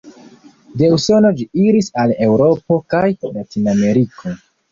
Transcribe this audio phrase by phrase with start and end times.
[0.81, 3.05] De Usono ĝi iris al Eŭropo kaj
[3.37, 4.35] Latinameriko.